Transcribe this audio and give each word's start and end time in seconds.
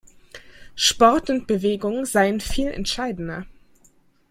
Sport 0.73 1.29
und 1.29 1.45
Bewegung 1.45 2.05
seien 2.05 2.39
viel 2.39 2.69
entscheidender. 2.71 3.45